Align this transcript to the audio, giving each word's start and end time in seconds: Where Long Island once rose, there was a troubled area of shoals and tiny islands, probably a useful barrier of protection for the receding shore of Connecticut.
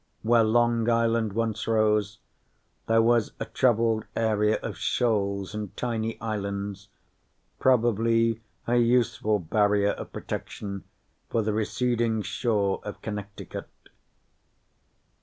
Where 0.23 0.43
Long 0.43 0.89
Island 0.89 1.33
once 1.33 1.67
rose, 1.67 2.17
there 2.87 3.03
was 3.03 3.33
a 3.39 3.45
troubled 3.45 4.03
area 4.15 4.57
of 4.63 4.75
shoals 4.75 5.53
and 5.53 5.77
tiny 5.77 6.19
islands, 6.19 6.89
probably 7.59 8.41
a 8.65 8.77
useful 8.77 9.37
barrier 9.37 9.91
of 9.91 10.11
protection 10.11 10.85
for 11.29 11.43
the 11.43 11.53
receding 11.53 12.23
shore 12.23 12.81
of 12.83 13.03
Connecticut. 13.03 13.69